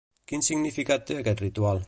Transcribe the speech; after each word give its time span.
Quin 0.31 0.43
significat 0.47 1.07
té 1.11 1.21
aquest 1.21 1.47
ritual? 1.49 1.79